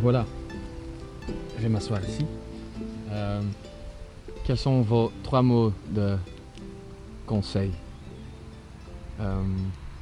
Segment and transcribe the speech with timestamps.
[0.00, 0.26] Voilà,
[1.56, 2.26] je vais m'asseoir ici.
[3.10, 3.40] Euh,
[4.44, 6.16] quels sont vos trois mots de
[7.26, 7.70] conseil
[9.20, 9.42] euh,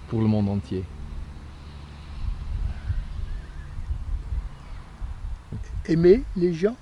[0.09, 0.85] pour le monde entier?
[5.87, 6.77] Aimer les gens,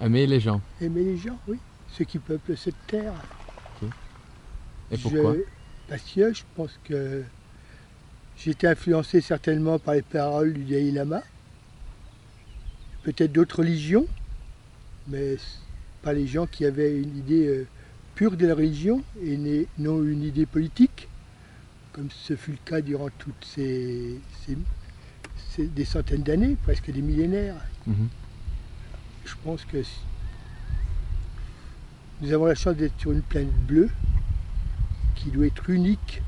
[0.00, 0.60] Aimer les gens.
[0.80, 1.58] aimer les gens, oui.
[1.92, 3.12] Ceux qui peuplent cette terre.
[4.92, 5.34] Et pourquoi?
[5.34, 5.40] Je-
[5.88, 7.22] Parce que je pense que
[8.42, 11.22] j'ai été influencé certainement par les paroles du Dalai Lama.
[13.02, 14.06] Peut-être d'autres religions,
[15.08, 15.36] mais
[16.02, 17.66] pas les gens qui avaient une idée euh,
[18.14, 21.08] pure de la religion et non une idée politique,
[21.92, 24.56] comme ce fut le cas durant toutes ces, ces-
[25.50, 27.56] ces- des centaines d'années, presque des millénaires.
[27.86, 28.08] Mhm.
[29.24, 29.78] Je pense que
[32.22, 33.90] nous avons la chance d'être sur une planète bleue
[35.16, 36.22] qui doit être unique.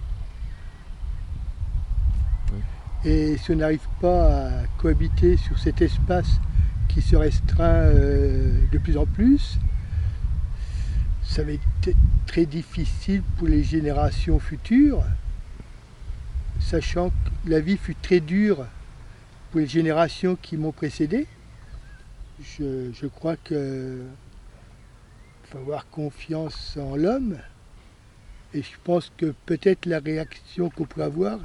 [3.05, 6.39] Et si on n'arrive pas à cohabiter sur cet espace
[6.89, 9.59] qui se restreint euh, de plus en plus,
[11.25, 15.03] ça va être très difficile pour les générations futures,
[16.61, 18.67] sachant que la vie fut très dure
[19.51, 21.27] pour les générations qui m'ont précédé.
[22.59, 24.03] Je, crois que
[25.45, 27.37] faut avoir confiance en l'homme.
[28.55, 31.41] Et je pense que peut-être la réaction qu'on peut avoir,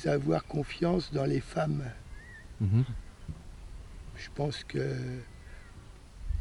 [0.00, 1.82] c'est avoir confiance dans les femmes.
[2.60, 2.84] Mhm.
[4.16, 4.96] Je pense que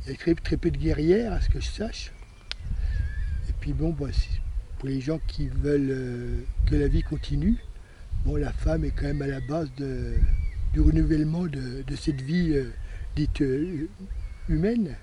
[0.05, 2.11] il y a très, très peu de guerrières, à ce que je sache.
[3.49, 4.08] Et puis bon, bah,
[4.80, 7.58] pour les gens qui veulent euh, que la vie continue,
[8.23, 10.16] bon, la femme est quand même à la base de-
[10.73, 12.71] du renouvellement de, de cette vie euh,
[13.16, 13.88] dite euh,
[14.49, 14.95] humaine.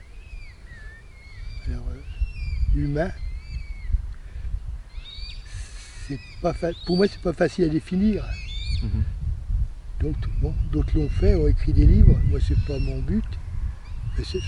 [1.66, 1.84] Alors,
[2.74, 3.10] humain,
[6.06, 8.24] c'est pas fa- pour moi, c'est pas facile à définir.
[8.82, 9.02] Mhm.
[10.00, 12.18] Donc, bon, d'autres l'ont fait, ont écrit des livres.
[12.28, 13.24] Moi, c'est pas mon but.
[14.18, 14.38] Mais c'est,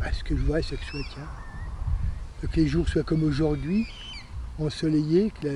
[0.00, 3.86] bah, ce que je vois, c'est que, soit, tiens, que les jours soient comme aujourd'hui,
[4.58, 5.46] ensoleillés, que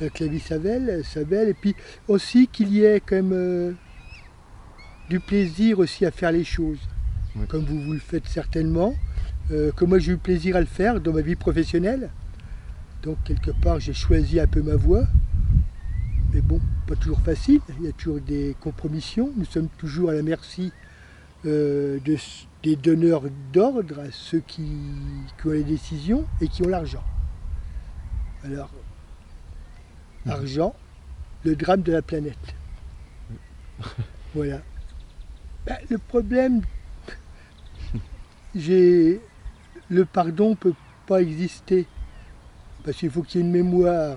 [0.00, 1.74] la, vie s'avèle, s'avèle, et puis
[2.08, 3.72] aussi qu'il y ait quand même euh,
[5.08, 6.78] du plaisir aussi à faire les choses,
[7.36, 7.46] Oui.
[7.46, 8.94] comme vous, vous le faites certainement,
[9.50, 12.10] euh, que moi j'ai eu plaisir à le faire dans ma vie professionnelle.
[13.02, 15.04] Donc quelque part j'ai choisi un peu ma voie.
[16.32, 19.30] Mais bon, pas toujours facile, il y a toujours des compromissions.
[19.36, 20.72] Nous sommes toujours à la merci
[21.46, 22.16] euh, de,
[22.62, 23.22] des donneurs
[23.52, 24.66] d'ordre, à ceux qui,
[25.40, 27.04] qui ont les décisions et qui ont l'argent.
[28.44, 28.70] Alors,
[30.24, 30.32] Mhm.
[30.32, 30.74] argent,
[31.44, 32.54] le drame de la planète.
[34.34, 34.60] voilà.
[35.66, 36.60] Ben, le problème,
[38.54, 39.20] j'ai
[39.90, 40.74] le pardon ne peut
[41.06, 41.86] pas exister
[42.88, 44.16] parce qu'il faut qu'il y ait une mémoire.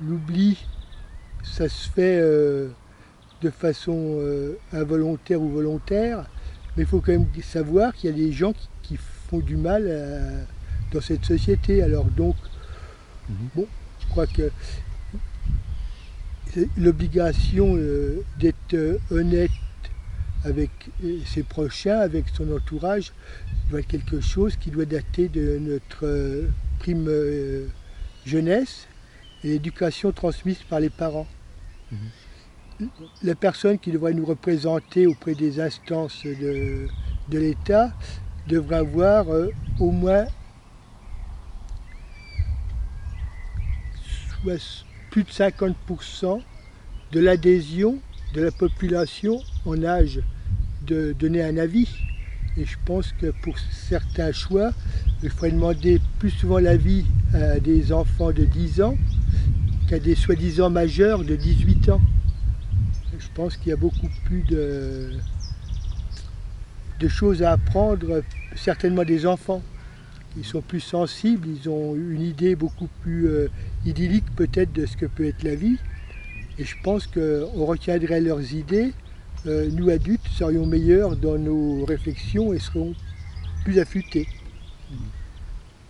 [0.00, 0.56] L'oubli,
[1.42, 2.68] ça se fait euh,
[3.42, 6.24] de façon euh, involontaire ou volontaire,
[6.76, 8.96] mais il faut quand même savoir qu'il y a des gens qui, qui
[9.28, 11.82] font du mal à- dans cette société.
[11.82, 12.36] Alors donc,
[13.28, 13.48] Mhm.
[13.56, 13.66] bon,
[13.98, 14.52] je crois que
[16.76, 19.50] l'obligation euh, d'être euh, honnête
[20.44, 20.70] avec
[21.02, 23.10] euh, ses prochains, avec son entourage,
[23.68, 26.46] doit être quelque chose qui doit dater de notre euh,
[26.86, 27.66] prime euh,
[28.24, 28.86] jeunesse
[29.42, 31.26] et l'éducation transmise par les parents.
[33.24, 36.86] La personne qui devrait nous représenter auprès des instances de,
[37.28, 37.92] de l'État
[38.46, 40.26] devrait avoir euh, au moins
[45.10, 46.40] plus de 50%
[47.10, 47.98] de l'adhésion
[48.32, 50.20] de la population en âge
[50.82, 52.05] de donner un avis.
[52.58, 54.72] Et je pense que pour certains choix,
[55.22, 58.96] il faudrait demander plus souvent l'avis à des enfants de 10 ans
[59.88, 62.00] qu'à des soi-disant majeurs de 18 ans.
[63.18, 65.10] Je pense qu'il y a beaucoup plus de,
[67.00, 68.22] de choses à apprendre,
[68.54, 69.62] certainement des enfants.
[70.36, 73.48] Ils sont plus sensibles, ils ont une idée beaucoup plus euh,
[73.86, 75.78] idyllique peut-être de ce que peut être la vie.
[76.58, 78.92] Et je pense qu'on retiendrait leurs idées.
[79.46, 82.94] Euh, nous adultes serions meilleurs dans nos réflexions et serons
[83.64, 84.26] plus affûtés.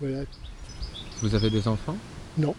[0.00, 0.24] Voilà.
[1.22, 1.96] Vous avez des enfants?
[2.36, 2.54] Non,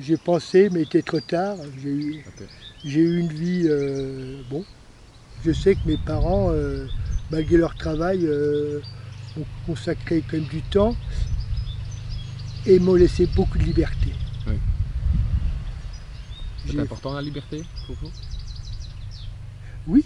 [0.00, 1.56] j'ai pensé, mais il était trop tard.
[1.80, 3.62] J'ai eu, une vie.
[3.66, 4.64] euh, bon,
[5.44, 6.86] je sais que mes parents, euh,
[7.30, 8.28] malgré leur travail,
[9.38, 10.96] ont consacré quand même du temps
[12.66, 14.12] et m'ont laissé beaucoup de liberté.
[14.48, 14.54] Oui.
[16.66, 18.10] C'est important la liberté pour vous?
[19.86, 20.04] Oui.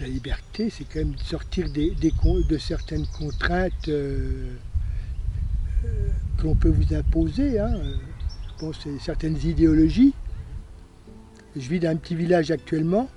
[0.00, 4.50] La liberté, c'est quand même sortir de certaines contraintes euh,
[5.84, 7.60] euh, que l'on peut vous imposer.
[7.60, 7.74] Hein.
[8.58, 10.12] Pense c'est certaines idéologies.
[11.54, 13.08] Je vis dans un petit village actuellement,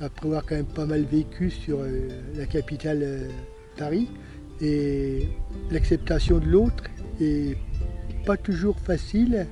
[0.00, 3.28] après avoir quand même pas mal vécu sur euh, la capitale
[3.76, 4.08] Paris.
[4.62, 5.28] Et
[5.70, 6.84] l'acceptation de l'autre
[7.20, 7.58] est
[8.24, 9.46] pas toujours facile,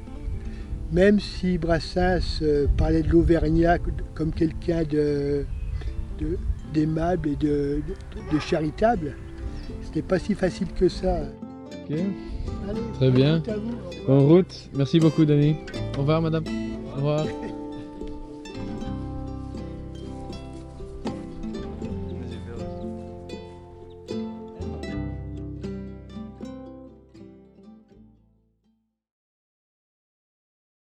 [0.93, 3.79] même si Brassens euh, parlait de l'Auvergnat
[4.15, 5.45] comme quelqu'un de,
[6.73, 7.81] d'aimable et de,
[8.33, 9.15] de, charitable,
[9.83, 11.21] c'était pas si facile que ça.
[11.73, 11.97] Ok,
[12.95, 13.43] très bien.
[14.07, 14.71] Bonne route.
[14.75, 15.57] Merci beaucoup, Denis.
[15.97, 16.45] Au revoir, madame.
[16.93, 17.27] Au revoir.